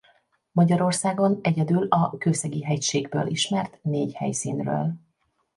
Magyarországon 0.51 1.39
egyedül 1.43 1.87
a 1.89 2.17
Kőszegi-hegységből 2.17 3.27
ismert 3.27 3.79
négy 3.83 4.13
helyszínről. 4.13 4.93